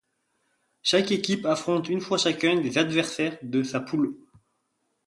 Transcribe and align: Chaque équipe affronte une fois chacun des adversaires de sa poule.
Chaque 0.81 1.11
équipe 1.11 1.45
affronte 1.45 1.87
une 1.87 2.01
fois 2.01 2.17
chacun 2.17 2.59
des 2.59 2.79
adversaires 2.79 3.37
de 3.43 3.61
sa 3.61 3.79
poule. 3.79 4.17